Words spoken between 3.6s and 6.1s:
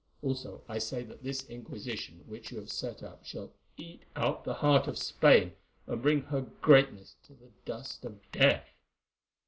eat out the heart of Spain and